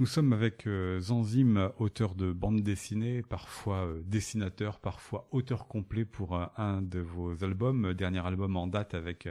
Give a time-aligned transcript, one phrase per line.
[0.00, 6.04] Nous sommes avec euh, Zanzim, auteur de bande dessinée, parfois euh, dessinateur, parfois auteur complet
[6.04, 7.94] pour euh, un de vos albums.
[7.94, 9.28] Dernier album en date avec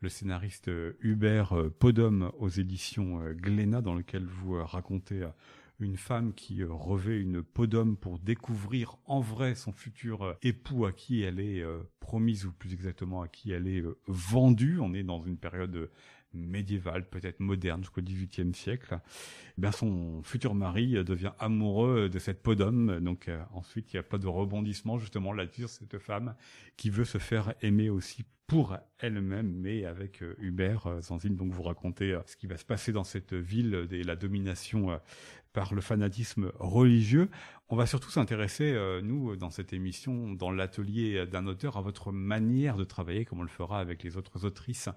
[0.00, 5.26] le scénariste Hubert Podom aux éditions Glénat, dans lequel vous racontez
[5.80, 11.22] une femme qui revêt une podome pour découvrir en vrai son futur époux à qui
[11.22, 11.64] elle est
[12.00, 14.78] promise ou plus exactement à qui elle est vendue.
[14.80, 15.90] On est dans une période
[16.36, 18.98] médiévale, peut-être moderne jusqu'au XVIIIe siècle,
[19.56, 23.00] eh bien son futur mari devient amoureux de cette podome.
[23.00, 26.34] Donc euh, ensuite, il n'y a pas de rebondissement justement là-dessus, cette femme
[26.76, 31.36] qui veut se faire aimer aussi pour elle-même, mais avec euh, Hubert euh, Zanzine.
[31.36, 35.00] Donc vous racontez ce qui va se passer dans cette ville et la domination
[35.52, 37.30] par le fanatisme religieux.
[37.68, 42.76] On va surtout s'intéresser, nous, dans cette émission, dans l'atelier d'un auteur, à votre manière
[42.76, 44.90] de travailler, comme on le fera avec les autres autrices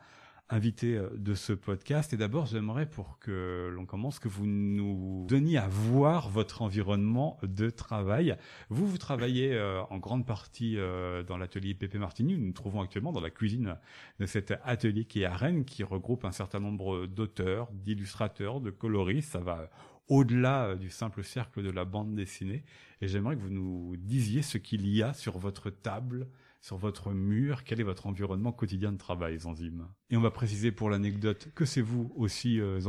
[0.49, 2.13] invité euh, de ce podcast.
[2.13, 7.37] Et d'abord, j'aimerais pour que l'on commence que vous nous donniez à voir votre environnement
[7.43, 8.35] de travail.
[8.69, 12.37] Vous, vous travaillez euh, en grande partie euh, dans l'atelier Pépé Martini.
[12.37, 13.77] Nous nous trouvons actuellement dans la cuisine
[14.19, 18.71] de cet atelier qui est à Rennes, qui regroupe un certain nombre d'auteurs, d'illustrateurs, de
[18.71, 19.31] coloristes.
[19.31, 19.69] Ça va
[20.07, 22.63] au-delà du simple cercle de la bande dessinée.
[23.01, 26.27] Et j'aimerais que vous nous disiez ce qu'il y a sur votre table
[26.61, 29.87] sur votre mur, quel est votre environnement quotidien de travail, Zanzim?
[30.09, 32.79] Et on va préciser pour l'anecdote que c'est vous aussi, euh,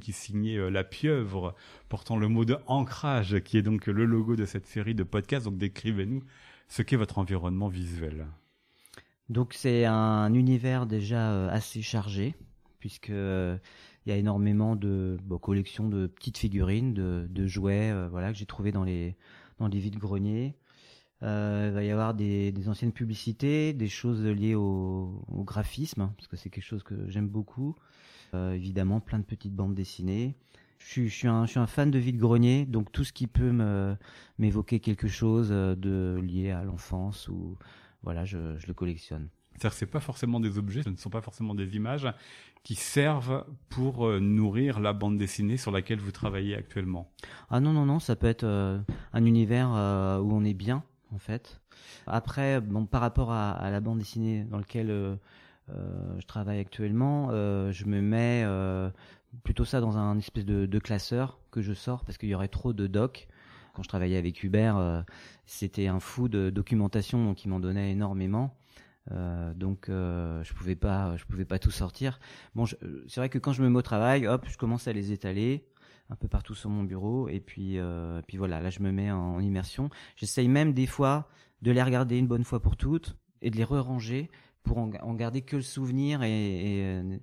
[0.00, 1.54] qui signez euh, la pieuvre
[1.88, 5.44] portant le mot de ancrage, qui est donc le logo de cette série de podcasts.
[5.44, 6.22] Donc décrivez-nous
[6.68, 8.26] ce qu'est votre environnement visuel.
[9.28, 12.34] Donc c'est un univers déjà euh, assez chargé,
[12.78, 13.60] puisque il
[14.06, 18.84] y a énormément de collections de petites figurines, de, jouets, voilà que j'ai trouvé dans
[18.84, 19.16] les
[19.58, 20.54] dans les vides greniers.
[21.22, 26.02] Euh, il va y avoir des, des, anciennes publicités, des choses liées au, au graphisme,
[26.02, 27.76] hein, parce que c'est quelque chose que j'aime beaucoup.
[28.34, 30.36] Euh, évidemment, plein de petites bandes dessinées.
[30.78, 33.26] Je suis, je suis, un, je suis un fan de vide-grenier, donc tout ce qui
[33.26, 33.52] peut
[34.38, 37.56] m'évoquer quelque chose euh, de lié à l'enfance ou
[38.04, 39.28] voilà, je, je le collectionne.
[39.52, 42.06] C'est-à-dire c'est pas forcément des objets, ce ne sont pas forcément des images
[42.62, 47.10] qui servent pour nourrir la bande dessinée sur laquelle vous travaillez actuellement.
[47.50, 49.70] Ah non non non, ça peut être un univers
[50.22, 51.60] où on est bien, en fait.
[52.06, 55.16] Après, bon, par rapport à, la bande dessinée dans laquelle euh,
[55.70, 58.44] euh, je travaille actuellement, euh, je me mets
[59.42, 62.72] plutôt ça dans un espèce de, classeur que je sors parce qu'il y aurait trop
[62.72, 63.28] de docs.
[63.74, 65.04] Quand je travaillais avec Hubert,
[65.46, 68.56] c'était un fou de documentation, donc m'en donnait énormément.
[69.54, 72.18] donc je pouvais pas, je pouvais pas tout sortir.
[72.56, 75.12] Bon, c'est vrai que quand je me mets au travail, hop, je commence à les
[75.12, 75.64] étaler
[76.10, 77.28] un peu partout sur mon bureau.
[77.28, 79.90] Et puis, euh, puis voilà, là je me mets en, immersion.
[80.16, 81.28] J'essaye même des fois
[81.62, 84.30] de les regarder une bonne fois pour toutes et de les re-ranger
[84.62, 87.18] pour en, garder que le souvenir et, et euh,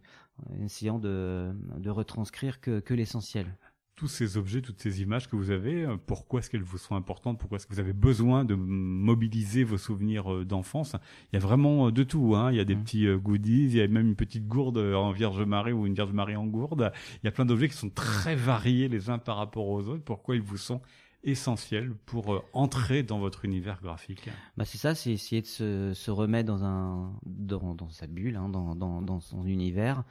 [0.63, 3.56] essayant de, de retranscrire que, que l'essentiel
[3.95, 6.95] tous ces objets, toutes ces images que vous avez, euh, pourquoi est-ce qu'elles vous sont
[6.95, 10.95] importantes Pourquoi est-ce que vous avez besoin de mobiliser vos souvenirs euh, d'enfance?
[11.31, 12.35] Il y a vraiment euh, de tout.
[12.35, 12.51] Hein.
[12.51, 12.83] Il y a des mmh.
[12.83, 16.11] petits goodies, il y a même une petite gourde en Vierge Marie ou une Vierge
[16.11, 16.91] Marie en gourde.
[17.23, 20.03] Il y a plein d'objets qui sont très variés les uns par rapport aux autres.
[20.03, 20.81] Pourquoi ils vous sont
[21.23, 24.29] essentiels pour entrer dans votre univers graphique?
[24.57, 28.35] Bah C'est ça, c'est essayer de se, se, remettre dans, un, dans, dans sa bulle,
[28.35, 30.03] hein, dans, dans, dans son univers,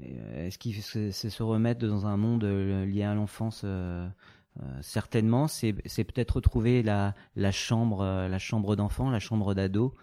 [0.00, 4.08] est-ce qu'il c'est se remettre dans un monde euh, lié à l'enfance euh,
[4.82, 9.96] certainement, c'est peut-être retrouver la, la chambre, la chambre d'enfant, la chambre d'ado,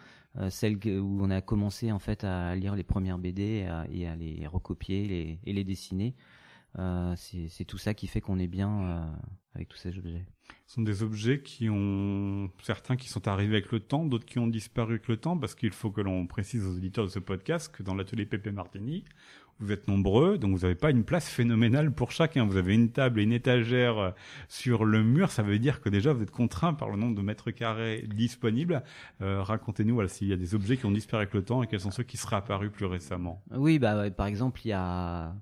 [0.49, 4.45] celle où on a commencé en fait à lire les premières BD et à, les
[4.47, 6.15] recopier et les dessiner.
[7.15, 9.13] c'est tout ça qui fait qu'on est bien
[9.55, 10.25] avec tous ces objets.
[10.67, 14.39] Ce sont des objets qui ont certains qui sont arrivés avec le temps, d'autres qui
[14.39, 17.19] ont disparu avec le temps, parce qu'il faut que l'on précise aux auditeurs de ce
[17.19, 19.03] podcast que dans l'atelier Pépé Martini,
[19.61, 22.45] vous êtes nombreux, donc vous n'avez pas une place phénoménale pour chacun.
[22.45, 24.11] Vous avez une table et une étagère euh,
[24.49, 25.31] sur le mur.
[25.31, 28.83] Ça veut dire que déjà vous êtes contraint par le nombre de mètres carrés disponibles.
[29.21, 31.81] Euh, Racontez-nous s'il y a des objets qui ont disparu avec le temps et quels
[31.81, 33.43] sont ceux qui seraient apparus plus récemment.
[33.55, 35.33] Oui, bah par exemple il y a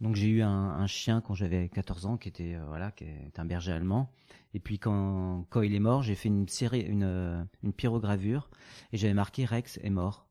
[0.00, 3.04] donc j'ai eu un, un, chien quand j'avais 14 ans qui était euh, voilà qui
[3.04, 4.10] est un berger allemand.
[4.54, 8.48] Et puis quand quand il est mort, j'ai fait une série une une pyrogravure
[8.92, 10.27] et j'avais marqué Rex est mort.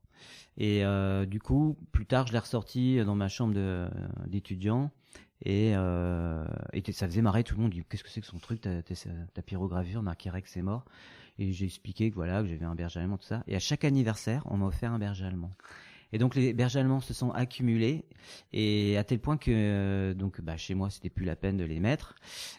[0.58, 3.54] Et euh, du coup, plus tard, je l'ai ressorti dans ma chambre
[4.26, 4.90] d'étudiant.
[5.44, 6.44] Et, euh,
[6.92, 7.72] ça faisait marrer tout le monde.
[7.88, 10.02] Qu'est-ce que c'est que son truc Ta, ta, pyrogravure?
[10.02, 10.84] Marqué Rex mort.
[11.38, 13.44] Et j'ai expliqué que voilà, que j'avais un berger allemand, tout ça.
[13.46, 15.52] Et à chaque anniversaire, on m'a offert un berger allemand.
[16.12, 18.04] Et donc les bergers allemands se sont accumulés
[18.52, 21.64] et à tel point que euh, donc bah, chez moi c'était plus la peine de
[21.64, 22.14] les mettre.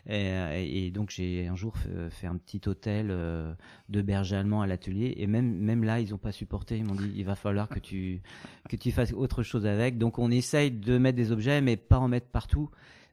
[0.07, 1.75] Et, et donc j'ai un jour
[2.09, 3.53] fait, un petit hôtel euh,
[3.89, 5.15] de bergers allemands à l'atelier.
[5.17, 6.77] Et même même là ils ont pas supporté.
[6.77, 8.21] Ils m'ont dit il va falloir que tu
[8.69, 9.97] que tu fasses autre chose avec.
[9.97, 12.69] Donc on essaye de mettre des objets mais pas en mettre partout.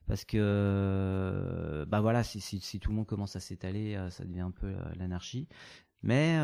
[0.07, 4.43] Parce que bah voilà, si, si, si, tout le monde commence à s'étaler, ça devient
[4.43, 5.49] un peu l'anarchie.
[6.05, 6.39] Mais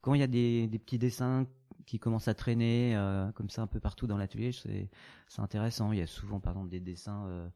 [0.00, 1.46] quand il y a des, des, petits dessins
[1.86, 2.96] qui commencent à traîner
[3.34, 4.88] comme ça un peu partout dans l'atelier, c'est
[5.38, 5.92] intéressant.
[5.92, 7.50] Il y a souvent par exemple des dessins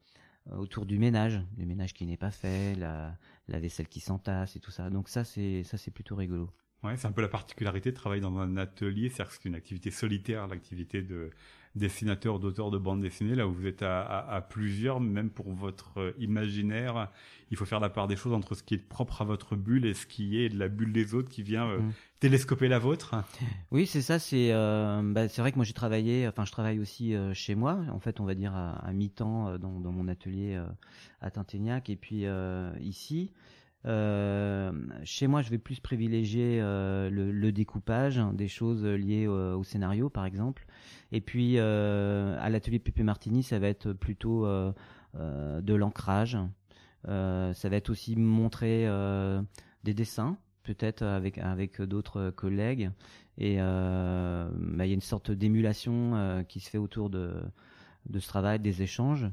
[0.52, 3.16] autour du ménage, du ménage qui n'est pas fait, la,
[3.48, 4.90] la vaisselle qui s'entasse et tout ça.
[4.90, 6.50] Donc ça c'est ça c'est plutôt rigolo.
[6.84, 9.56] Ouais, c'est un peu la particularité de travailler dans un atelier, c'est-à-dire que c'est une
[9.56, 11.30] activité solitaire, l'activité de
[11.74, 15.52] dessinateur, d'auteur de bande dessinée, là où vous êtes à, à, à, plusieurs, même pour
[15.52, 17.10] votre euh, imaginaire,
[17.50, 19.86] il faut faire la part des choses entre ce qui est propre à votre bulle
[19.86, 21.92] et ce qui est de la bulle des autres qui vient euh, mm.
[22.20, 23.14] télescoper la vôtre.
[23.70, 24.18] Oui, c'est ça.
[24.18, 27.54] C'est euh, bah, c'est vrai que moi j'ai travaillé, enfin je travaille aussi euh, chez
[27.54, 30.60] moi, en fait on va dire à, à mi-temps dans, dans, mon atelier
[31.20, 32.24] à Tinténiac et puis
[32.80, 33.32] ici.
[33.88, 34.70] Euh,
[35.02, 40.10] chez moi, je vais plus privilégier euh, le, découpage hein, des choses liées au, scénario,
[40.10, 40.66] par exemple.
[41.10, 46.36] Et puis, euh, à l'atelier Pépé Martini, ça va être plutôt de l'ancrage.
[47.06, 48.86] ça va être aussi montrer
[49.84, 52.90] des dessins, peut-être avec avec d'autres collègues.
[53.38, 54.50] Et bah,
[54.84, 57.32] il y a une sorte d'émulation qui se fait autour de
[58.08, 59.26] de ce travail, des échanges.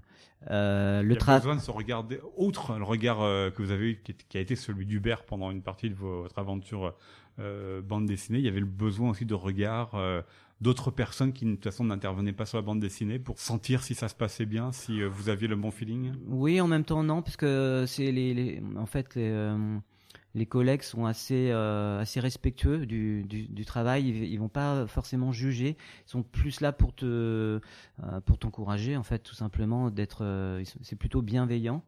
[0.51, 3.71] Euh, le Il y a besoin de se regarder, outre le regard euh, que vous
[3.71, 6.95] avez eu, qui, a été celui d'Hubert pendant une partie de votre aventure
[7.39, 10.21] euh, bande dessinée, il y avait le besoin aussi de regard euh,
[10.61, 13.95] d'autres personnes qui de toute façon n'intervenaient pas sur la bande dessinée pour sentir si
[13.95, 16.13] ça se passait bien, si vous aviez le bon feeling?
[16.27, 19.31] Oui, en même temps non, parce que c'est les, les, en fait les
[20.35, 24.07] les collègues sont assez euh, assez respectueux du, du, du travail.
[24.09, 25.77] Ils, ils, vont pas forcément juger.
[26.05, 27.59] Ils sont plus là pour te euh,
[28.25, 30.23] pour t'encourager en fait, tout simplement d'être.
[30.23, 31.83] Euh, c'est plutôt bienveillant.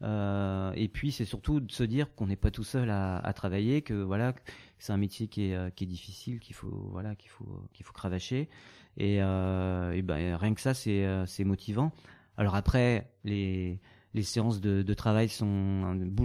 [0.00, 0.72] Mmh.
[0.76, 3.82] Et puis c'est surtout de se dire qu'on n'est pas tout seul à, à, travailler,
[3.82, 4.34] que voilà,
[4.78, 7.92] c'est un métier qui est qui est difficile, qu'il faut voilà, qu'il faut qu'il faut
[7.92, 8.48] cravacher.
[8.96, 11.92] Et, et ben rien que ça, c'est c'est motivant.
[12.36, 13.80] Alors après les
[14.16, 15.46] les séances de, de travail sont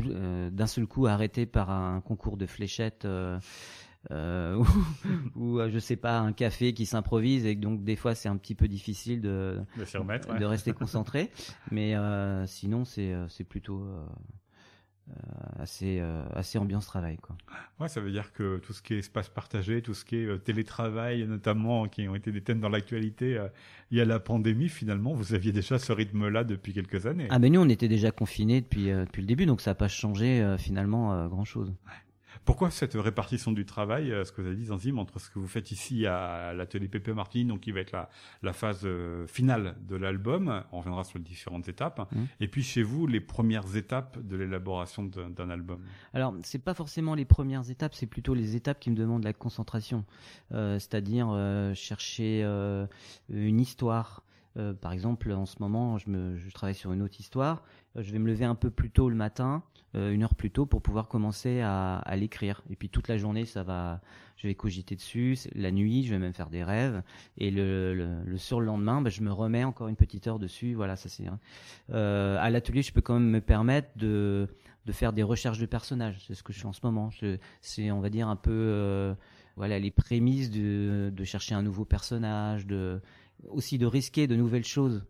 [0.08, 3.38] euh, d'un seul coup arrêtées par un concours de fléchettes euh,
[4.10, 4.56] euh,
[5.36, 8.38] ou, ou je sais pas un café qui s'improvise et donc des fois c'est un
[8.38, 11.30] petit peu difficile de de, remettre, de rester concentré.
[11.70, 11.96] Mais
[12.48, 14.06] sinon c'est c'est plutôt euh,
[15.60, 17.36] assez euh, assez ambiance travail quoi.
[17.80, 20.26] Ouais, ça veut dire que tout ce qui est espace partagé, tout ce qui est
[20.26, 23.40] euh, télétravail notamment qui ont été des thèmes dans l'actualité
[23.92, 27.28] il y a la pandémie finalement, vous aviez déjà ce rythme là depuis quelques années.
[27.30, 29.88] Ah mais nous on était déjà confinés depuis depuis le début donc ça n'a pas
[29.88, 31.70] changé finalement grand chose.
[31.70, 31.94] Ouais.
[32.44, 35.40] Pourquoi cette répartition du travail, euh, ce que vous avez dit, Zanzim, entre ce que
[35.40, 38.10] vous faites ici à l'atelier Pépé Martini, donc qui va être la,
[38.42, 42.24] la phase euh, finale de l'album, on reviendra sur les différentes étapes, mmh.
[42.40, 45.82] et puis chez vous, les premières étapes de l'élaboration d'un album?
[46.14, 49.34] Alors, c'est pas forcément les premières étapes, c'est plutôt les étapes qui me demandent la
[49.34, 50.06] concentration,
[50.52, 52.88] euh, c'est-à-dire euh, chercher euh,
[53.30, 54.24] une histoire,
[54.58, 57.64] euh, par exemple, en ce moment, je, me, je travaille sur une autre histoire.
[57.96, 60.82] Je vais me lever un peu plus tôt le matin, une heure plus tôt, pour
[60.82, 62.62] pouvoir commencer à, à l'écrire.
[62.70, 64.02] Et puis toute la journée, ça va,
[64.38, 65.38] je vais cogiter dessus.
[65.54, 67.04] La nuit, je vais même faire des rêves.
[67.38, 70.74] Et le, le, le surlendemain, bah, je me remets encore une petite heure dessus.
[70.74, 71.28] Voilà, ça c'est.
[71.28, 71.40] Hein.
[71.92, 74.48] Euh, à l'atelier, je peux quand même me permettre de
[74.88, 76.24] de faire des recherches de personnages.
[76.26, 77.12] C'est ce que je fais en ce moment.
[77.62, 79.14] C'est, on va dire, un peu, euh,
[79.56, 83.00] voilà, les prémices de, de chercher un nouveau personnage, de
[83.48, 85.04] aussi de risquer de nouvelles choses.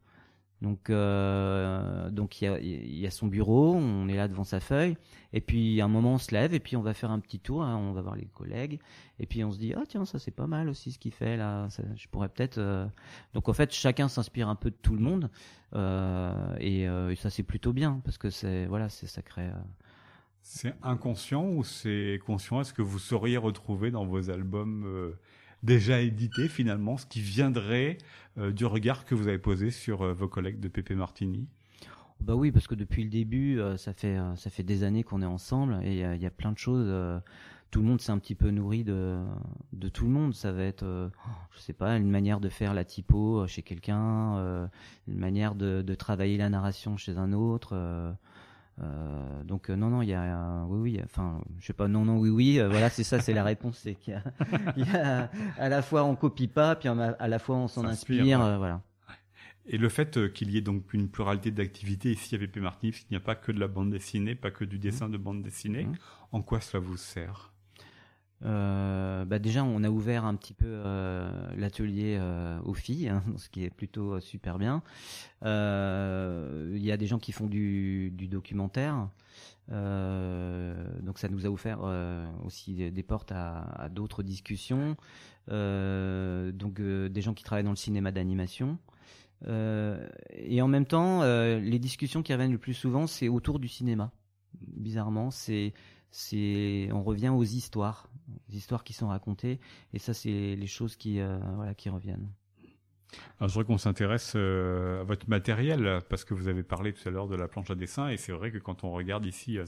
[0.62, 4.96] Donc, euh, donc il y a, son bureau, on est là devant sa feuille,
[5.34, 7.39] et puis à un moment on se lève et puis on va faire un petit
[7.39, 8.80] tour, hein, on va voir les collègues,
[9.20, 11.36] et puis on se dit ah tiens ça c'est pas mal aussi ce qu'il fait
[11.36, 12.60] là, ça, je pourrais peut-être.
[12.60, 12.86] Euh...
[13.34, 15.32] Donc en fait chacun s'inspire un peu de tout le monde,
[15.74, 19.08] euh, et, ça c'est plutôt bien parce que c'est voilà c'est.
[19.39, 19.51] Euh,
[20.44, 22.62] c'est inconscient ou c'est conscient?
[22.62, 25.15] Est-ce que vous sauriez retrouver dans vos albums
[25.63, 27.98] déjà édité finalement, ce qui viendrait
[28.38, 31.48] du regard que vous avez posé sur euh, vos collègues de Pépé Martini?
[32.22, 35.04] Bah oui, parce que depuis le début, euh, ça fait euh, ça fait des années
[35.04, 36.86] qu'on est ensemble et il y, a plein de choses.
[36.88, 37.20] Euh,
[37.72, 39.20] tout le monde s'est un petit peu nourri de
[39.74, 40.36] de tout le monde.
[40.36, 41.10] Ça va être, euh,
[41.56, 44.70] je sais pas, une manière de faire la typo chez quelqu'un,
[45.08, 47.76] une manière de, de travailler la narration chez un autre.
[48.82, 52.04] Euh, donc euh, non non il y a oui oui enfin je sais pas non
[52.04, 54.20] non oui oui euh, voilà c'est ça c'est la réponse c'est qu'il
[54.76, 57.86] y, y, a à la fois on copie pas puis à la fois on s'en
[57.86, 58.58] inspire ouais.
[58.58, 58.82] voilà
[59.68, 63.12] et le fait qu'il y ait donc une pluralité d'activités ici à VP Martinif, qu'il
[63.12, 65.12] n'y a pas que de la bande dessinée, pas que du dessin mmh.
[65.12, 65.96] de bande dessinée, mmh.
[66.32, 67.50] en quoi cela vous sert?
[68.43, 73.24] Euh, bah déjà, on a ouvert un petit peu euh, l'atelier euh, aux filles, hein,
[73.38, 74.81] ce qui est plutôt super bien.
[75.43, 79.10] Il y a des gens qui font du, documentaire,
[79.67, 81.79] donc ça nous a offert
[82.45, 84.95] aussi des, portes à, à d'autres discussions.
[85.48, 88.77] donc des gens qui travaillent dans le cinéma d'animation.
[89.48, 94.12] et en même temps, les discussions qui reviennent le plus souvent, c'est autour du cinéma.
[94.60, 95.74] Bizarrement, c'est
[96.91, 98.10] on revient aux histoires,
[98.50, 99.60] les histoires qui sont racontées,
[99.94, 101.20] et ça c'est les choses qui
[101.56, 102.30] voilà qui reviennent.
[103.39, 107.12] Alors, je voudrais qu'on s'intéresse à votre matériel, parce que vous avez parlé tout à
[107.12, 109.65] l'heure de la planche à dessin, et c'est vrai que quand on regarde ici à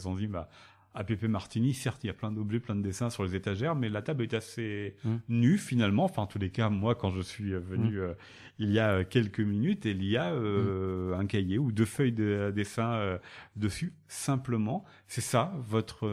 [1.03, 3.89] Pepe Martini, certes, il y a plein d'objets, plein de dessins sur les étagères, mais
[3.89, 5.15] la table est assez mmh.
[5.29, 6.03] nue finalement.
[6.03, 8.01] Enfin, en tous les cas, moi, quand je suis venu mmh.
[8.01, 8.13] euh,
[8.59, 11.19] il y a quelques minutes, il y a euh, mmh.
[11.19, 13.17] un cahier ou deux feuilles de dessin euh,
[13.55, 14.85] dessus, simplement.
[15.07, 16.07] C'est ça, votre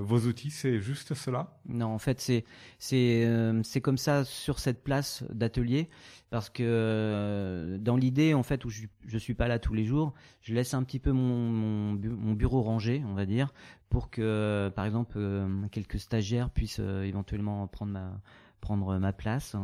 [0.00, 1.58] vos outils, c'est juste cela?
[1.66, 2.44] Non, en fait, c'est
[2.78, 3.26] c'est
[3.62, 5.88] c'est comme ça sur cette place d'atelier
[6.30, 10.12] parce que dans l'idée en fait où je, je suis pas là tous les jours,
[10.42, 13.52] je laisse un petit peu mon, mon bureau rangé, on va dire,
[13.88, 18.20] pour que, par exemple, euh, quelques stagiaires puissent euh, éventuellement prendre ma
[18.60, 19.54] prendre ma place.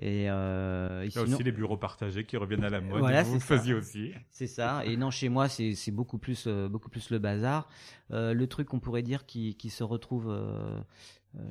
[0.00, 2.98] Et, euh, Il y a aussi les bureaux partagés qui reviennent à la mode.
[2.98, 4.12] Voilà, vous faisiez aussi.
[4.30, 4.84] C'est ça.
[4.84, 7.68] Et non, chez moi, c'est beaucoup plus beaucoup plus le bazar.
[8.10, 10.36] le truc qu'on pourrait dire qui, qui se retrouve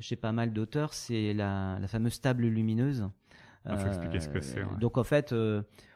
[0.00, 3.08] chez pas mal d'auteurs, c'est la, la fameuse table lumineuse.
[3.70, 4.62] Il faut expliquer ce que c'est.
[4.78, 5.34] Donc en fait,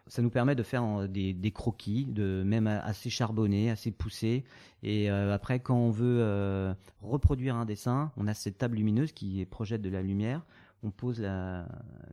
[0.08, 4.44] ça nous permet de faire euh, des, croquis, de même assez charbonnés, assez poussés.
[4.82, 9.12] Et euh, après, quand on veut euh, reproduire un dessin, on a cette table lumineuse
[9.12, 10.44] qui projette de la lumière.
[10.82, 11.26] On pose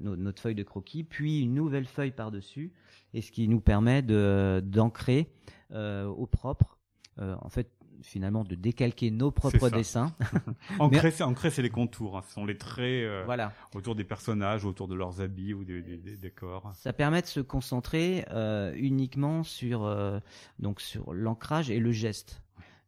[0.01, 2.73] notre feuille de croquis, puis une nouvelle feuille par-dessus,
[3.13, 5.29] et ce qui nous permet d'ancrer
[5.71, 6.79] au propre.
[7.19, 7.69] en fait,
[8.01, 10.13] finalement de décalquer nos propres dessins.
[10.79, 11.11] ancrer,
[11.49, 12.23] c'est les contours, hein.
[12.27, 13.53] ce sont les traits euh, voilà.
[13.73, 16.71] autour des personnages, autour de leurs habits ou des, décors.
[16.75, 20.19] Ça permet de se concentrer euh, uniquement sur euh,
[20.59, 22.41] donc sur l'ancrage et le geste.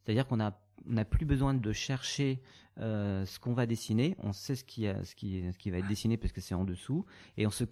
[0.03, 0.57] C'est-à-dire qu'on a
[0.89, 2.39] on n'a plus besoin de chercher
[2.79, 6.55] euh, ce qu'on va dessiner, on sait ce qui, va être dessiné parce que c'est
[6.55, 7.05] en dessous,
[7.37, 7.63] et on se,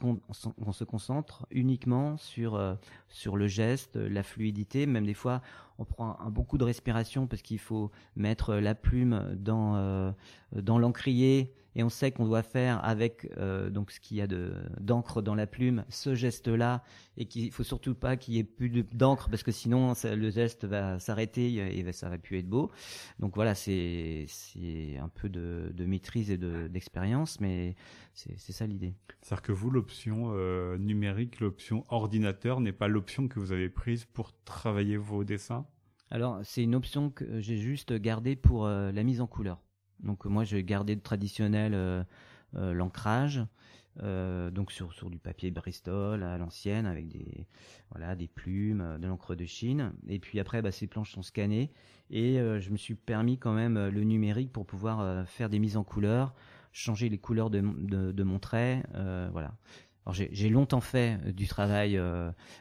[0.58, 2.76] on se concentre uniquement sur, euh,
[3.10, 5.42] sur le geste, la fluidité, même des fois
[5.78, 10.12] on prend un, beaucoup de respiration parce qu'il faut mettre la plume dans, euh,
[10.54, 14.28] dans l'encrier et on sait qu'on doit faire avec euh, donc ce qu'il y a
[14.28, 16.84] de d'encre dans la plume ce geste là
[17.18, 20.66] et qu'il faut surtout pas qu'il y ait plus d'encre parce que sinon le geste
[20.66, 22.72] va s'arrêter et ça va plus être beau.
[23.20, 27.76] Donc voilà c'est c'est un peu de, de maîtrise et d'expérience mais
[28.14, 28.94] c'est ça l'idée.
[29.22, 33.52] C'est à dire que vous l'option euh, numérique l'option ordinateur n'est pas l'option que vous
[33.52, 35.66] avez prise pour travailler vos dessins?
[36.12, 39.60] Alors c'est une option que j'ai juste gardée pour euh, la mise en couleur
[40.00, 42.04] donc moi j'ai gardé de traditionnel euh,
[42.56, 43.44] euh, l'ancrage,
[44.04, 47.48] euh, donc sur, sur du papier Bristol à l'ancienne avec des
[47.92, 49.94] voilà des plumes, de l'encre de Chine.
[50.08, 51.72] Et puis après bah, ces planches sont scannées
[52.10, 55.84] et je me suis permis quand même le numérique pour pouvoir faire des mises en
[55.84, 56.36] couleur,
[56.72, 58.84] changer les couleurs de, de, de mon trait,
[59.32, 59.56] voilà.
[60.06, 62.00] Alors j'ai longtemps fait du travail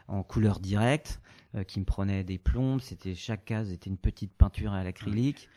[0.08, 1.20] en couleur directe
[1.68, 2.80] qui me prenait des plombes.
[2.80, 5.48] C'était chaque case était une petite peinture à l'acrylique.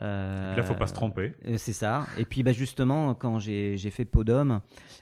[0.00, 1.34] Euh, là, faut pas se tromper.
[1.46, 2.06] Euh, c'est ça.
[2.18, 4.60] Et puis, bah, justement, quand j'ai fait Podom,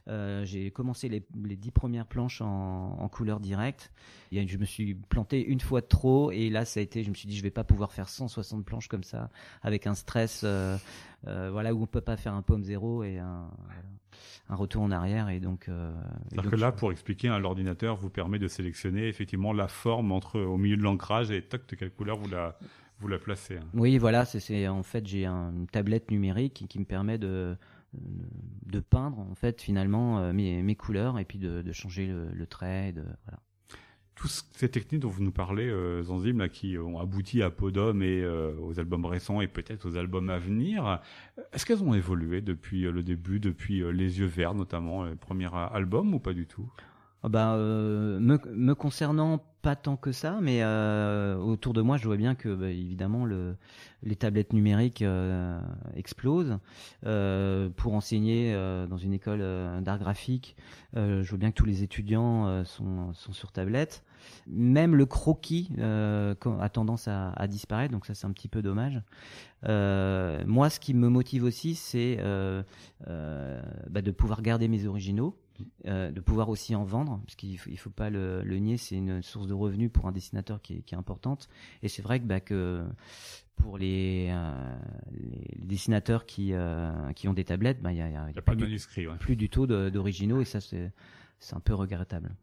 [0.09, 3.93] euh, j'ai commencé les, les dix premières planches en, en couleur directe.
[4.33, 6.31] Et je me suis planté une fois de trop.
[6.31, 8.64] Et là, ça a été, je me suis dit, je vais pas pouvoir faire 160
[8.64, 9.31] planches comme ça,
[9.62, 10.76] avec un stress, euh,
[11.26, 13.50] euh, voilà, où on peut pas faire un pomme zéro et un,
[14.49, 15.28] un retour en arrière.
[15.28, 15.92] Et donc, euh,
[16.30, 20.40] C'est-à-dire que là, pour expliquer, hein, l'ordinateur vous permet de sélectionner effectivement la forme entre
[20.40, 22.58] au milieu de l'ancrage et toc de quelle couleur vous la
[22.99, 23.56] vous la placez.
[23.58, 23.68] Hein.
[23.75, 27.56] Oui, voilà, c'est en fait j'ai une tablette numérique qui, me permet de
[27.92, 32.30] de peindre en fait finalement euh, mes, mes couleurs et puis de, de changer le,
[32.32, 32.92] le trait.
[32.92, 33.40] De, voilà.
[34.16, 38.00] Toutes ces techniques dont vous nous parlez, euh, Zanzim, là, qui ont abouti à Podom
[38.00, 41.00] et euh, aux albums récents et peut-être aux albums à venir,
[41.52, 46.14] est-ce qu'elles ont évolué depuis le début, depuis Les Yeux Verts notamment, le premier album
[46.14, 46.68] ou pas du tout?
[47.25, 52.04] Bah, euh, me, me, concernant pas tant que ça, mais euh, autour de moi, je
[52.04, 53.56] vois bien que bah, évidemment le,
[54.02, 55.61] les tablettes numériques euh,
[55.96, 56.58] explosent.
[57.02, 58.54] Pour enseigner
[58.88, 59.40] dans une école
[59.82, 60.56] d'art graphique,
[60.94, 64.04] je vois bien que tous les étudiants sont, sur tablette.
[64.46, 69.00] Même le croquis a tendance à, à, disparaître, donc ça c'est un petit peu dommage.
[69.64, 72.18] moi, ce qui me motive aussi, c'est
[73.06, 75.37] bah, de pouvoir garder mes originaux
[75.86, 78.96] euh, de pouvoir aussi en vendre, parce qu'il faut, il faut pas le, nier, c'est
[78.96, 81.48] une source de revenus pour un dessinateur qui est, qui est importante.
[81.82, 82.84] Et c'est vrai que, bah, que
[83.56, 84.76] pour les, euh,
[85.12, 88.38] les, dessinateurs qui, euh, qui ont des tablettes, bah, il y a, y a, y
[88.38, 89.16] a plus, du, ouais.
[89.18, 90.92] plus, du tout d'originaux, et ça c'est
[91.52, 92.34] un peu regrettable.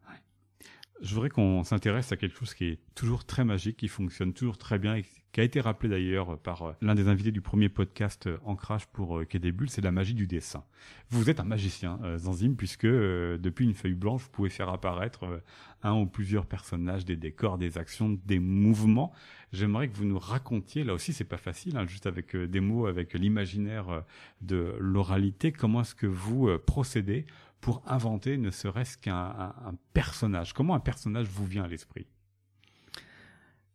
[1.00, 4.58] Je voudrais qu'on s'intéresse à quelque chose qui est toujours très magique, qui fonctionne toujours
[4.58, 7.68] très bien et qui a été rappelé d'ailleurs par euh, l'un des invités du premier
[7.68, 10.62] podcast euh, Ancrage pour euh, Quai c'est la magie du dessin.
[11.10, 15.42] Vous êtes un magicien, Zanzim, puisque depuis une feuille blanche, vous pouvez faire apparaître
[15.82, 19.12] un ou plusieurs personnages, des décors, des actions, des mouvements.
[19.52, 22.86] J'aimerais que vous nous racontiez, là aussi c'est pas facile, hein, juste avec des mots,
[22.86, 24.04] avec l'imaginaire
[24.40, 27.26] de l'oralité, comment est-ce que vous procédez
[27.64, 29.54] pour inventer ne serait-ce qu'un
[29.94, 32.06] personnage Comment un personnage vous vient à l'esprit?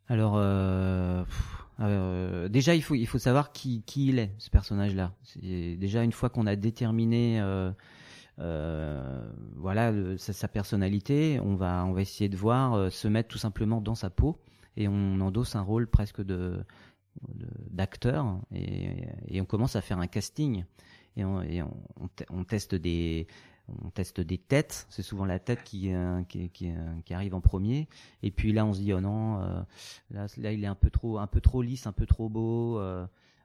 [0.07, 1.23] Alors, euh,
[1.79, 5.15] euh, déjà, il faut, il faut savoir qui, qui il est, ce personnage-là.
[5.41, 7.41] Déjà, une fois qu'on a déterminé
[8.37, 13.81] euh, voilà, sa, personnalité, on va, on va essayer de voir, se mettre tout simplement
[13.81, 14.39] dans sa peau
[14.77, 16.63] et on endosse un rôle presque de
[17.71, 20.63] d'acteur et, on commence à faire un casting
[21.17, 23.27] et on teste des,
[23.83, 26.73] on teste des têtes, c'est souvent la tête qui, euh, qui, qui, euh,
[27.05, 27.87] qui, arrive en premier.
[28.23, 29.61] Et puis là, on se dit oh non, euh,
[30.11, 32.79] là, là, il est un peu trop, un peu trop lisse, un peu trop beau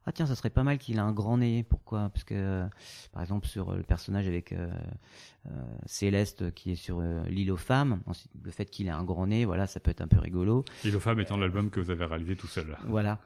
[0.07, 1.63] ah tiens, ça serait pas mal qu'il ait un grand nez.
[1.63, 2.11] Pourquoi?
[2.11, 2.67] Parce que,
[3.13, 4.71] par exemple, sur le personnage avec euh,
[5.47, 5.51] euh,
[5.87, 8.01] Céleste qui est sur euh, l'île aux femmes,
[8.43, 10.65] le fait qu'il ait un grand nez, voilà, ça peut être un peu rigolo.
[10.85, 12.77] L'île aux femmes étant l'album que vous avez réalisé tout seul.
[12.87, 13.19] Voilà.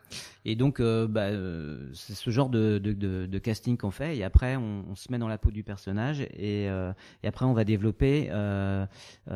[0.44, 1.30] Et donc, bah,
[1.94, 4.16] c'est ce genre de, de, de, de casting qu'on fait.
[4.16, 7.54] Et après, on, on, se met dans la peau du personnage et, et après, on
[7.54, 8.28] va développer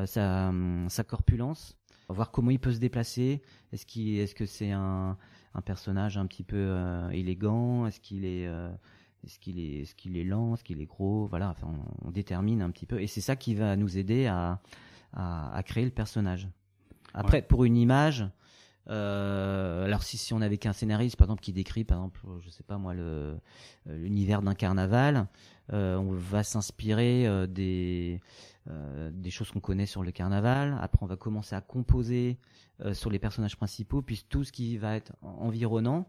[0.07, 0.53] sa,
[0.89, 1.77] sa corpulence,
[2.09, 3.43] voir comment il peut se déplacer.
[3.73, 5.17] Est-ce que c'est un
[5.55, 8.71] un personnage un petit peu euh, élégant Est-ce qu'il est, euh,
[9.25, 11.69] est-ce qu'il est, est-ce qu'il est lent Est-ce qu'il est gros Voilà, enfin,
[12.05, 14.61] on, détermine un petit peu, et c'est ça qui va nous aider à,
[15.13, 16.49] à, à créer le personnage.
[17.15, 18.25] Après, pour une image,
[18.91, 22.65] euh, alors si, on avait qu'un scénariste par exemple qui décrit par exemple je sais
[22.65, 23.37] pas moi le
[23.87, 25.29] l'univers d'un carnaval
[25.73, 28.21] euh, on va s'inspirer euh, des
[28.69, 32.39] euh, choses qu'on connaît sur le carnaval après on va commencer à composer
[32.85, 36.07] euh, sur les personnages principaux, puis tout ce qui va être environnant.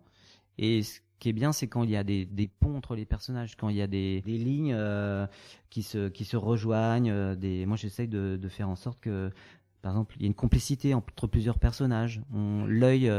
[0.58, 3.56] Et ce qui est bien, c'est quand il y a des, ponts entre les personnages,
[3.58, 5.28] quand il y a des, lignes euh,
[5.70, 7.12] qui, se, rejoignent.
[7.12, 7.66] Euh.
[7.68, 9.32] Moi, j'essaye de, faire en sorte que,
[9.84, 12.22] par exemple, il y a une complicité entre plusieurs personnages.
[12.34, 13.12] L'œil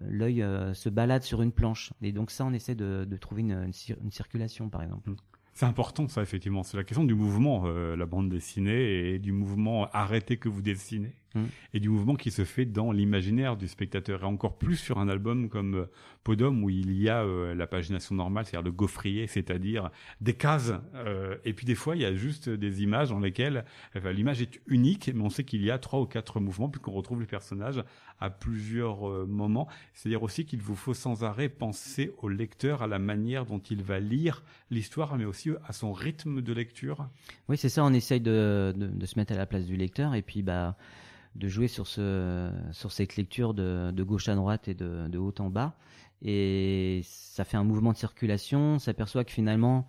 [0.00, 1.92] l'œil se balade sur une planche.
[2.02, 3.72] Et donc ça, on essaie de, trouver une,
[4.10, 5.10] circulation, par exemple.
[5.10, 5.16] Mmh.
[5.56, 6.62] C'est important, ça, effectivement.
[6.62, 10.60] C'est la question du mouvement, euh, la bande dessinée, et du mouvement arrêté que vous
[10.60, 11.44] dessinez, mm.
[11.74, 14.22] et du mouvement qui se fait dans l'imaginaire du spectateur.
[14.22, 15.90] Et encore plus sur un album comme euh,
[16.24, 20.72] Podom, où il y a euh, la pagination normale, c'est-à-dire le gaufrier, c'est-à-dire des cases.
[21.44, 25.10] et puis des fois, il y a juste des images dans lesquelles l'image est unique,
[25.14, 27.82] mais on sait qu'il y a trois ou quatre mouvements, puis qu'on retrouve les personnages
[28.20, 29.68] à plusieurs euh, moments.
[29.94, 33.82] C'est-à-dire aussi qu'il vous faut sans arrêt penser au lecteur, à la manière dont il
[33.82, 37.08] va lire l'histoire, mais aussi à son rythme de lecture.
[37.48, 37.84] Oui, c'est ça.
[37.84, 40.76] On essaye de, de, de, se mettre à la place du lecteur et puis bah
[41.36, 45.18] de jouer sur ce sur cette lecture de, de gauche à droite et de, de
[45.18, 45.76] haut en bas.
[46.22, 48.74] Et ça fait un mouvement de circulation.
[48.74, 49.86] On s'aperçoit que finalement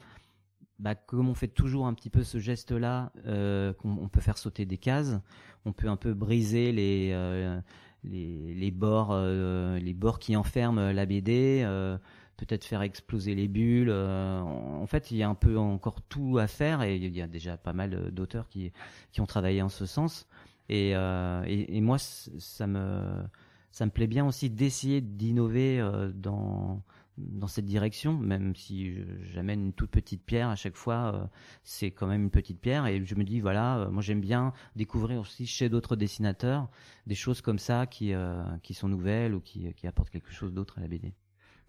[0.79, 4.65] bah, comme on fait toujours un petit peu ce geste-là, euh, qu'on peut faire sauter
[4.65, 5.19] des cases,
[5.65, 7.59] on peut un peu briser les, euh,
[8.03, 11.97] les, les bords, euh, les bords qui enferment la BD, euh,
[12.37, 13.89] peut-être faire exploser les bulles.
[13.89, 17.21] Euh, en fait, il y a un peu encore tout à faire et il y
[17.21, 18.71] a déjà pas mal d'auteurs qui,
[19.11, 20.27] qui ont travaillé en ce sens.
[20.69, 23.23] Et, et, et, moi, ça me,
[23.71, 25.81] ça me plaît bien aussi d'essayer d'innover
[26.13, 26.83] dans
[27.17, 31.27] dans cette direction, même si j'amène une toute petite pierre à chaque fois, euh,
[31.63, 34.53] c'est quand même une petite pierre et je me dis voilà, euh, moi j'aime bien
[34.75, 36.69] découvrir aussi chez d'autres dessinateurs
[37.07, 40.53] des choses comme ça qui euh, qui sont nouvelles ou qui qui apportent quelque chose
[40.53, 41.13] d'autre à la BD.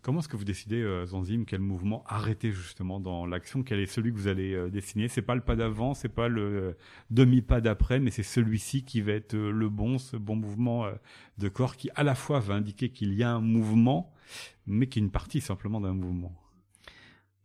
[0.02, 3.64] Comment est-ce que vous décidez, euh, Zanzim, quel mouvement arrêter justement dans l'action?
[3.64, 5.08] Quel est celui que vous allez euh, dessiner?
[5.08, 6.72] C'est pas le pas d'avant, c'est pas le euh,
[7.10, 10.86] demi-pas d'après, mais c'est celui-ci qui va être euh, le bon, ce bon mouvement
[11.38, 14.12] de corps qui à la fois va indiquer qu'il y a un mouvement,
[14.66, 16.32] mais qui est une partie simplement d'un mouvement.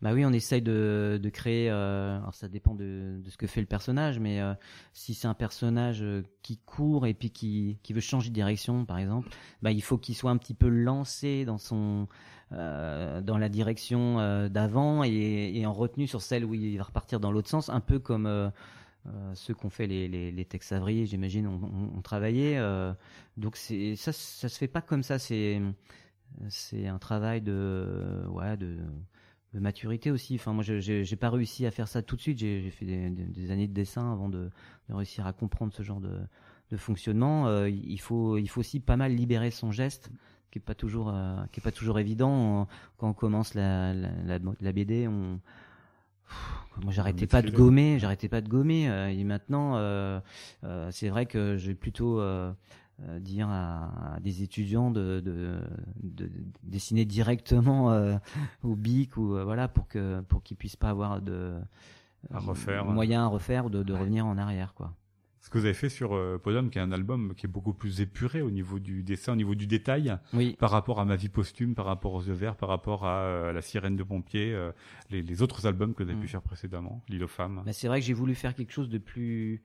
[0.04, 1.70] Bah oui, on essaye de, créer.
[1.70, 4.54] Euh, alors ça dépend de, ce que fait le personnage, mais euh,
[4.92, 8.84] si c'est un personnage euh, qui court et puis qui, qui veut changer de direction,
[8.84, 9.30] par exemple,
[9.62, 12.10] bah il faut qu'il soit un petit peu lancé dans son
[12.56, 17.20] euh, dans la direction euh, d'avant et, en retenue sur celle où il va repartir
[17.20, 18.50] dans l'autre sens, un peu comme euh,
[19.34, 22.60] ceux qu'on fait les, les, les j'imagine, on, on, on travaillait.
[23.38, 25.18] donc ça, ça se fait pas comme ça.
[25.20, 25.62] C'est
[26.88, 28.28] un travail de
[29.54, 30.36] maturité aussi.
[30.36, 32.38] Enfin, moi, j'ai pas réussi à faire ça tout de suite.
[32.38, 34.50] J'ai fait des, années de dessin avant de,
[34.90, 36.20] réussir à comprendre ce genre de,
[36.78, 37.66] fonctionnement.
[37.66, 40.12] Il faut aussi pas mal libérer son geste,
[40.54, 42.68] qui est pas toujours, euh, qui est pas toujours évident.
[42.98, 45.40] quand on commence la, la, la, BD, on,
[46.84, 48.84] moi, j'arrêtais pas de gommer, j'arrêtais pas de gommer.
[48.86, 49.80] et maintenant,
[50.92, 52.22] c'est vrai que j'ai plutôt
[53.20, 56.30] dire à, des étudiants de, de,
[56.62, 58.20] dessiner directement
[58.62, 61.56] au bic ou voilà pour que pour qu'ils puissent pas avoir de
[62.32, 62.86] à refaire.
[62.86, 64.94] moyen à refaire ou de, revenir en arrière quoi.
[65.44, 67.74] Ce que vous avez fait sur euh, Podum, qui est un album qui est beaucoup
[67.74, 70.56] plus épuré au niveau du dessin, au niveau du détail, oui.
[70.58, 73.52] par rapport à Ma vie posthume, par rapport aux yeux verts, par rapport à euh,
[73.52, 74.72] La sirène de pompier, euh,
[75.12, 76.30] les, autres albums que vous avez pu mm.
[76.30, 77.62] faire précédemment, L'île aux femmes.
[77.66, 79.62] Bah, c'est vrai que j'ai voulu faire quelque chose de plus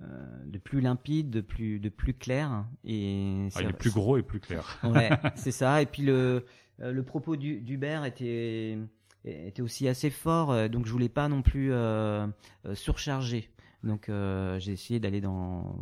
[0.00, 4.24] de plus limpide, de plus de plus clair et ah, il est plus gros et
[4.24, 4.80] plus clair.
[4.82, 5.80] ouais, c'est ça.
[5.80, 6.44] Et puis le
[6.80, 8.76] le propos d'Hubert était
[9.24, 11.72] était aussi assez fort, donc je voulais pas non plus
[12.74, 13.53] surcharger.
[13.84, 15.76] Donc euh, j'ai essayé d'aller dans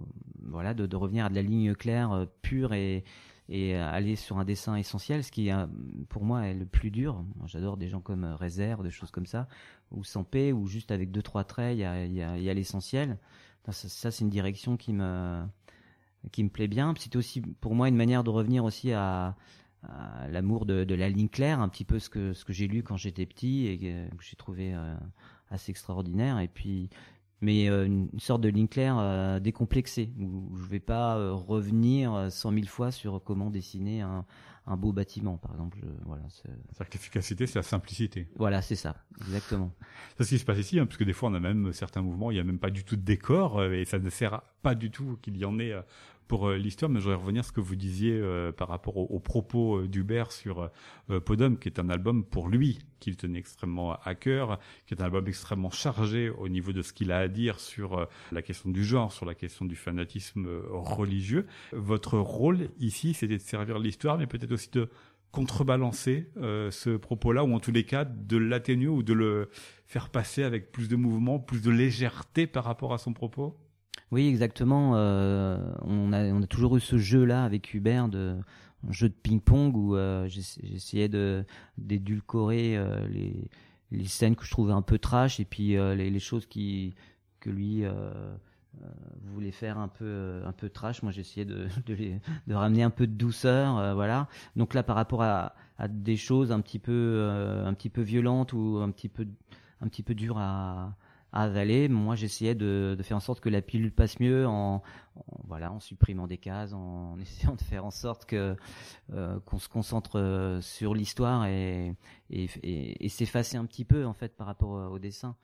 [0.44, 3.04] voilà de, revenir à de la ligne claire euh, pure et
[3.48, 5.50] et aller sur un dessin essentiel, ce qui
[6.08, 7.22] pour moi est le plus dur.
[7.44, 9.46] J'adore des gens comme euh, Réserve, des choses comme ça,
[9.90, 13.18] ou sans paix, ou juste avec deux trois traits, il y a, y a, l'essentiel.
[13.68, 15.42] Ça, c'est une direction qui me
[16.30, 16.94] qui me plaît bien.
[16.96, 19.36] C'était aussi pour moi une manière de revenir aussi à,
[20.30, 22.82] l'amour de, de, la ligne claire, un petit peu ce que ce que j'ai lu
[22.82, 24.74] quand j'étais petit et que j'ai trouvé
[25.50, 26.38] assez extraordinaire.
[26.38, 26.88] Et puis
[27.42, 31.32] mais euh, une sorte de ligne claire euh, décomplexée, où je ne vais pas euh,
[31.32, 34.24] revenir cent mille fois sur comment dessiner un,
[34.66, 35.78] un beau bâtiment, par exemple.
[36.06, 38.28] voilà, C'est-à-dire que l'efficacité, c'est la simplicité.
[38.36, 39.72] Voilà, c'est ça, exactement.
[40.16, 42.00] c'est ce qui se passe ici, hein, parce que des fois, on a même certains
[42.00, 44.76] mouvements, il n'y a même pas du tout de décor, et ça ne sert pas
[44.76, 45.74] du tout qu'il y en ait
[46.28, 48.96] pour euh, l'histoire, mais je voudrais revenir à ce que vous disiez euh, par rapport
[48.96, 50.70] aux, propos euh, d'Hubert sur
[51.24, 55.04] Podum, qui est un album pour lui qu'il tenait extrêmement à cœur, qui est un
[55.04, 58.84] album extrêmement chargé au niveau de ce qu'il a à dire sur la question du
[58.84, 61.46] genre, sur la question du fanatisme religieux.
[61.72, 64.88] Votre rôle ici, c'était de servir l'histoire, mais peut-être aussi de
[65.32, 69.50] contrebalancer ce propos-là, ou en tous les cas de l'atténuer ou de le
[69.86, 73.58] faire passer avec plus de mouvement, plus de légèreté par rapport à son propos?
[74.12, 74.92] Oui, exactement.
[74.94, 78.36] Euh, on, a, on a toujours eu ce jeu-là avec Hubert, de,
[78.86, 81.08] un jeu de ping-pong où euh, j'essayais
[81.78, 83.48] d'édulcorer euh, les,
[83.90, 86.94] les scènes que je trouvais un peu trash et puis les, les, choses qui
[87.40, 87.84] que lui
[89.32, 91.02] voulait faire un peu un peu trash.
[91.02, 91.66] Moi, j'essayais de,
[92.46, 94.28] de, ramener un peu de douceur, voilà.
[94.56, 97.30] Donc là, par rapport à, à des choses un petit peu
[97.64, 99.26] un petit peu violentes ou un petit peu
[99.80, 100.94] un petit peu dures à
[101.32, 101.88] à avaler.
[101.88, 104.82] Moi, j'essayais de, faire en sorte que la pilule passe mieux en,
[105.46, 108.56] voilà, en supprimant des cases, en, essayant de faire en sorte que
[109.12, 111.94] euh, qu'on se concentre euh, sur l'histoire et,
[112.30, 115.36] et, et, s'effacer un petit peu en fait par rapport au dessin.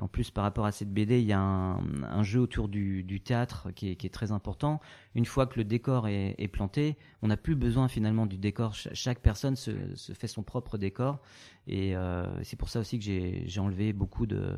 [0.00, 3.70] En plus, par rapport à cette BD, il y a un, jeu autour du, théâtre
[3.70, 4.80] qui est, très important.
[5.14, 8.74] Une fois que le décor est, planté, on n'a plus besoin finalement du décor.
[8.74, 9.70] chaque personne se,
[10.14, 11.20] fait son propre décor.
[11.68, 14.56] Et euh, c'est pour ça aussi que j'ai enlevé beaucoup de,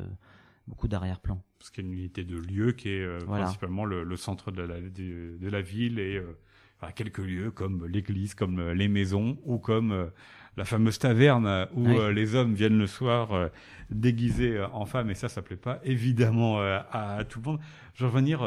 [0.67, 1.41] beaucoup d'arrière-plan.
[1.59, 4.61] Parce qu'il y a une unité de lieu qui est euh, principalement le, centre de
[4.61, 9.57] la, de, la ville et euh, quelques lieux comme l'église, comme euh, les maisons ou
[9.57, 10.11] comme
[10.57, 13.51] la fameuse taverne où les hommes viennent le soir
[13.91, 15.11] déguisés en femmes.
[15.11, 17.59] Et ça, ça plaît pas évidemment à, tout le monde.
[17.93, 18.39] Je vais revenir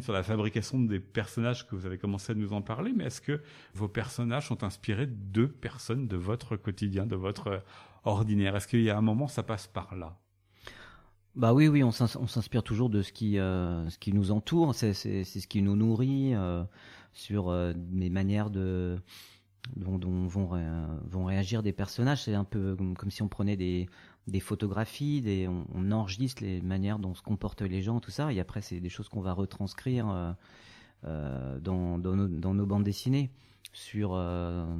[0.00, 3.20] sur la fabrication des personnages que vous avez commencé à nous en parler, mais est-ce
[3.20, 3.42] que
[3.74, 7.64] vos personnages sont inspirés de personnes de votre quotidien, de votre
[8.04, 8.54] ordinaire?
[8.54, 10.16] Est-ce qu'il y a un moment ça passe par là?
[11.36, 14.94] Bah oui, oui, on s'inspire toujours de ce qui, euh, ce qui nous entoure, c'est
[14.94, 16.64] ce qui nous nourrit euh,
[17.12, 18.96] sur euh, les manières de
[19.76, 22.22] dont, vont, réagir des personnages.
[22.22, 23.86] C'est un peu comme, si on prenait des,
[24.40, 28.62] photographies, des, on, enregistre les manières dont se comportent les gens, tout ça, et après
[28.62, 30.36] c'est des choses qu'on va retranscrire
[31.02, 33.30] dans, nos, bandes dessinées.
[33.72, 34.18] Sur,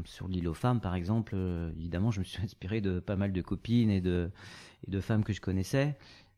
[0.07, 1.37] sur l'île aux femmes, par exemple,
[1.77, 4.03] évidemment, je me suis inspiré de pas mal de copines et
[4.87, 5.97] et de femmes que je connaissais.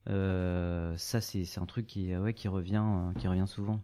[0.09, 3.83] Euh, ça, c'est un truc qui, ouais, qui, revient, euh, qui revient souvent.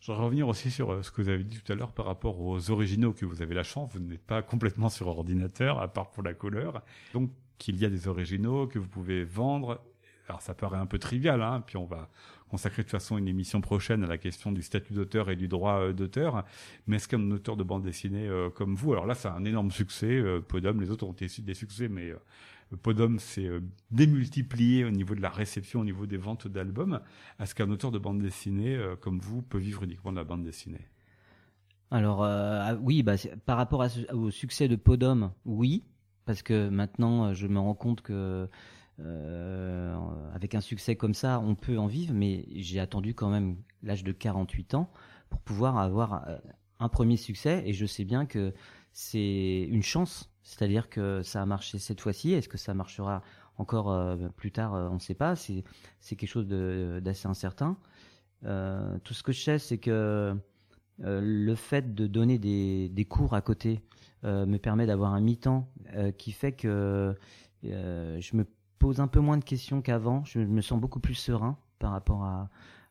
[0.00, 2.06] Je voudrais revenir aussi sur euh, ce que vous avez dit tout à l'heure par
[2.06, 3.90] rapport aux originaux que vous avez la chance.
[3.92, 6.82] Vous n'êtes pas complètement sur ordinateur, à part pour la couleur.
[7.14, 9.82] Donc, qu'il y a des originaux que vous pouvez vendre.
[10.28, 12.08] Alors, ça paraît un peu trivial, hein, puis on va
[12.48, 15.48] consacrer de toute façon une émission prochaine à la question du statut d'auteur et du
[15.48, 16.44] droit d'auteur.
[16.86, 20.22] Mais est-ce qu'un auteur de bande dessinée comme vous, alors là, c'est un énorme succès.
[20.46, 22.12] Podum, les autres ont été des succès, mais
[22.76, 27.00] Podum s'est euh, démultiplié au niveau de la réception, au niveau des ventes d'albums.
[27.40, 30.44] Est-ce qu'un auteur de bande dessinée euh, comme vous peut vivre uniquement de la bande
[30.44, 30.86] dessinée
[31.90, 33.14] Alors euh, ah, oui, bah,
[33.46, 35.84] par rapport au succès de Podum, oui,
[36.26, 38.48] parce que maintenant je me rends compte que
[40.34, 44.02] avec un succès comme ça, on peut en vivre, mais j'ai attendu quand même l'âge
[44.02, 44.90] de 48 ans
[45.30, 46.26] pour pouvoir avoir
[46.80, 48.52] un premier succès, et je sais bien que
[48.92, 52.32] c'est une chance C'est-à-dire que ça a marché cette fois-ci.
[52.32, 53.22] Est-ce que ça marchera
[53.58, 55.36] encore plus tard On ne sait pas.
[55.36, 55.62] C'est
[56.08, 57.76] quelque chose d'assez incertain.
[58.42, 60.34] tout ce que je sais, c'est que
[60.98, 63.82] le fait de donner des, cours à côté
[64.22, 65.68] me permet d'avoir un mi-temps
[66.16, 67.14] qui fait que
[67.62, 68.46] je me
[68.78, 70.24] pose un peu moins de questions qu'avant.
[70.24, 72.48] Je me sens beaucoup plus serein par rapport à,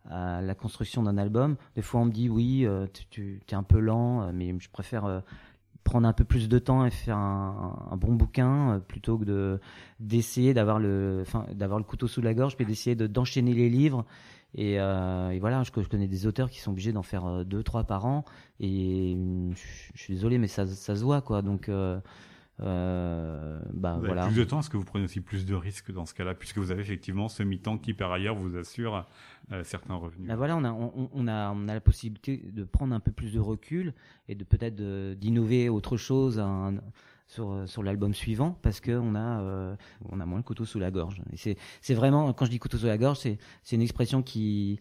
[0.09, 1.57] la construction d'un album.
[1.75, 4.69] Des fois, on me dit oui, euh, tu, es un peu lent, euh, mais je
[4.69, 5.19] préfère euh,
[5.83, 9.59] prendre un peu plus de temps et faire un, bon bouquin plutôt que de
[9.99, 13.69] d'essayer d'avoir le, enfin, d'avoir le couteau sous la gorge, puis d'essayer de d'enchaîner les
[13.69, 14.05] livres.
[14.55, 14.77] Et,
[15.39, 18.25] voilà, je, je, connais des auteurs qui sont obligés d'en faire deux, trois par an.
[18.59, 19.15] Et
[19.53, 21.41] je, suis désolé, mais ça, ça se voit, quoi.
[21.41, 21.69] Donc
[22.59, 24.25] euh, bah, voilà.
[24.25, 26.57] Plus de temps, est-ce que vous prenez aussi plus de risques dans ce cas-là, puisque
[26.57, 29.05] vous avez effectivement ce mi-temps qui par ailleurs vous assure
[29.51, 30.27] euh, certains revenus?
[30.27, 33.33] Bah voilà, on a, on, a, on a la possibilité de prendre un peu plus
[33.33, 33.93] de recul
[34.27, 34.75] et de peut-être
[35.13, 36.43] d'innover autre chose
[37.27, 39.75] sur, sur l'album suivant, parce qu'on a, euh,
[40.09, 41.21] on a moins le couteau sous la gorge.
[41.33, 43.37] Et c'est vraiment, quand je dis couteau sous la gorge, c'est
[43.75, 44.79] une expression qui,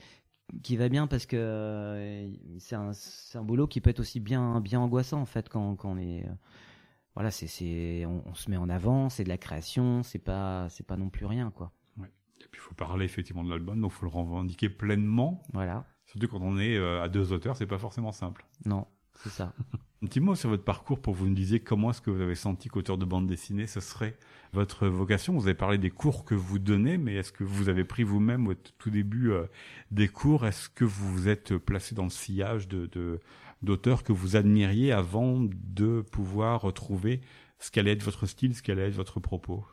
[0.62, 2.92] qui va bien parce que euh, c'est un,
[3.34, 6.24] un boulot qui peut être aussi bien, bien angoissant en fait quand, quand on est
[7.16, 10.98] voilà, c'est, on, se met en avant, c'est de la création, c'est pas, c'est pas
[10.98, 11.72] non plus rien, quoi.
[11.98, 12.12] Ouais.
[12.42, 15.42] Et puis il faut parler effectivement de l'album, donc il faut le revendiquer pleinement.
[15.54, 15.86] Voilà.
[16.04, 18.44] Surtout quand on est euh, à deux auteurs, c'est pas forcément simple.
[18.66, 19.54] Non, c'est ça.
[20.02, 22.34] Un petit mot sur votre parcours pour vous me disiez comment est-ce que vous avez
[22.34, 24.18] senti qu'auteur de bande dessinée, ce serait
[24.52, 25.32] votre vocation.
[25.32, 28.46] Vous avez parlé des cours que vous donnez, mais est-ce que vous avez pris vous-même
[28.46, 29.46] au tout début euh,
[29.90, 30.46] des cours?
[30.46, 33.20] Est-ce que vous vous êtes placé dans le sillage de, de
[33.62, 37.20] d'auteurs que vous admiriez avant de pouvoir retrouver
[37.58, 39.64] ce qu'allait être votre style, ce qu'allait être votre propos?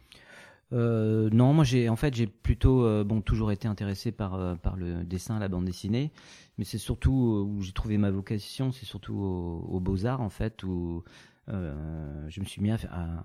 [0.73, 4.55] Euh, non, moi j'ai en fait j'ai plutôt euh, bon toujours été intéressé par euh,
[4.55, 6.11] par le dessin, la bande dessinée,
[6.57, 10.63] mais c'est surtout où j'ai trouvé ma vocation, c'est surtout aux beaux arts en fait
[10.63, 11.03] où
[11.47, 12.77] je me suis mis à,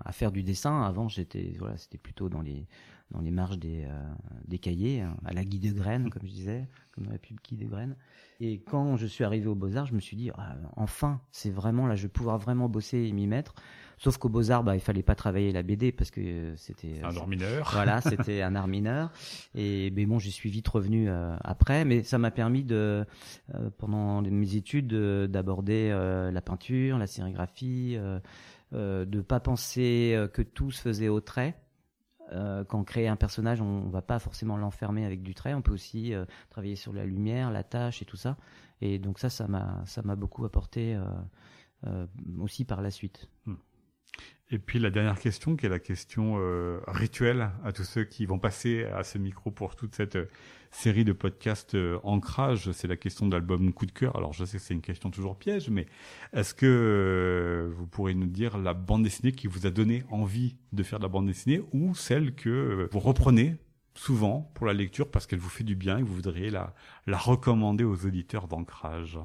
[0.03, 0.83] à, faire du dessin.
[0.83, 2.67] Avant j'étais voilà c'était plutôt dans les
[3.11, 3.87] dans les marges des
[4.47, 6.67] des cahiers hein, à la guide de graines comme je disais,
[6.99, 7.95] comme dans la pub guide de graines.
[8.41, 11.87] Et quand je suis arrivé aux Beaux-Arts, je me suis dit, ah, enfin, c'est vraiment
[11.87, 13.53] là, je vais pouvoir vraiment bosser et m'y mettre.
[13.97, 17.01] Sauf qu'aux Beaux-Arts, bah, il fallait pas travailler la BD parce que c'était.
[17.03, 17.69] Un art mineur.
[17.73, 19.11] Voilà, c'était un art mineur.
[19.55, 21.83] Et mais bon, j'y suis vite revenu euh, après.
[21.83, 23.05] Mais ça m'a permis de,
[23.55, 27.97] euh, pendant mes études, d'aborder euh, la peinture, la sérigraphie,
[28.73, 31.55] euh, de pas penser que tout se faisait au trait
[32.31, 35.53] euh, quand on crée un personnage, on, ne va pas forcément l'enfermer avec du trait.
[35.53, 38.37] On peut aussi euh, travailler sur la lumière, la tâche et tout ça.
[38.81, 40.99] Et donc ça, ça m'a, beaucoup apporté
[41.85, 42.05] euh,
[42.39, 43.29] aussi par la suite.
[43.45, 43.55] Hmm.
[44.51, 48.25] Et puis la dernière question, qui est la question euh, rituelle à tous ceux qui
[48.25, 50.25] vont passer à ce micro pour toute cette euh,
[50.71, 54.15] série de podcasts euh, ancrage, c'est la question de l'album coup de cœur.
[54.15, 55.85] Alors je sais que c'est une question toujours piège, mais
[56.33, 60.81] est-ce que vous pourrez nous dire la bande dessinée qui vous a donné envie de
[60.81, 63.55] faire de la bande dessinée ou celle que vous reprenez
[63.93, 66.73] souvent pour la lecture parce qu'elle vous fait du bien et que vous voudriez la,
[67.05, 69.19] la recommander aux auditeurs d'ancrage?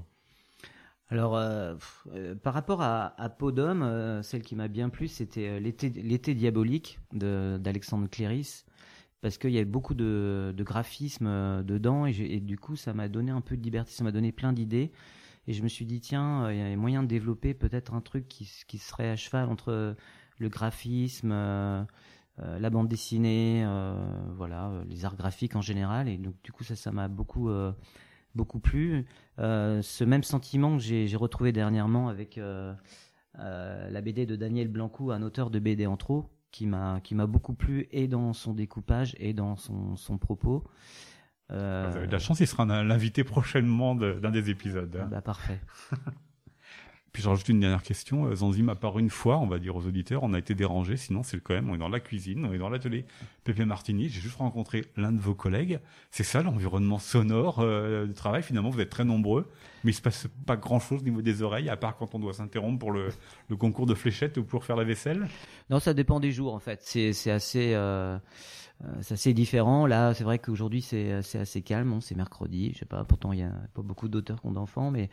[1.15, 1.77] Alors, euh,
[2.13, 6.99] euh, par rapport à, à Podum, euh, celle qui m'a bien plu, c'était l'été diabolique
[7.13, 8.65] d'Alexandre Cléris,
[9.21, 13.41] parce qu'il y avait beaucoup de, graphisme dedans, et, du coup, ça m'a donné un
[13.41, 14.91] peu de liberté, ça m'a donné plein d'idées,
[15.47, 18.27] et je me suis dit, tiens, il y a moyen de développer peut-être un truc
[18.27, 19.95] qui, qui, serait à cheval entre
[20.39, 23.65] le graphisme, la bande dessinée,
[24.37, 27.49] voilà, les arts graphiques en général, et donc du coup, ça, ça m'a beaucoup
[28.35, 29.07] beaucoup plu.
[29.39, 32.75] Euh, ce même sentiment que j'ai retrouvé dernièrement avec euh,
[33.39, 37.15] euh, la BD de Daniel Blancou, un auteur de BD en trop, qui m'a qui
[37.15, 40.65] m'a beaucoup plu et dans son découpage et dans son, son propos.
[41.51, 44.97] Vous avez de la chance, il sera l'invité prochainement d'un des épisodes.
[45.01, 45.09] Hein.
[45.11, 45.61] Bah, parfait.
[47.15, 48.27] Puis je rajoute une dernière question.
[48.27, 50.97] Euh, Zanzim, à part une fois, on va dire aux auditeurs, on a été dérangé.
[50.97, 53.05] Sinon, c'est quand même, on est dans la cuisine, on est dans l'atelier
[53.45, 54.09] Pépé Martini.
[54.09, 55.79] J'ai juste rencontré l'un de vos collègues.
[56.11, 58.43] C'est ça l'environnement sonore euh, de travail.
[58.43, 59.49] Finalement, vous êtes très nombreux,
[59.85, 62.19] mais il se passe pas grand chose au niveau des oreilles, à part quand on
[62.19, 63.11] doit s'interrompre pour le,
[63.57, 65.29] concours de fléchettes ou pour faire la vaisselle?
[65.71, 66.81] Non, ça dépend des jours en fait.
[66.83, 67.75] C'est assez.
[67.75, 68.19] Euh,
[69.01, 69.87] c'est assez différent.
[69.87, 72.01] Là, c'est vrai qu'aujourd'hui, c'est assez calme.
[72.01, 72.73] c'est mercredi.
[72.75, 73.05] Je sais pas.
[73.05, 75.11] Pourtant, il y a pas beaucoup d'auteurs qui ont d'enfants, mais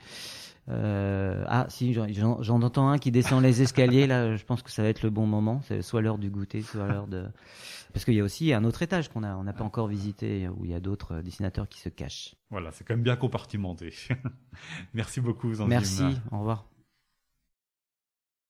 [0.69, 4.08] euh, ah, si j'en entends un qui descend les escaliers.
[4.08, 5.62] Là, je pense que ça va être le bon moment.
[5.67, 7.26] C'est soit l'heure du goûter, soit l'heure de.
[7.93, 10.47] Parce qu'il y a aussi un autre étage qu'on a, on n'a pas encore visité,
[10.47, 12.36] où il y a d'autres dessinateurs qui se cachent.
[12.50, 13.93] Voilà, c'est quand même bien compartimenté.
[14.93, 15.69] Merci beaucoup, Zanzim.
[15.69, 16.04] Merci.
[16.32, 16.70] Au revoir.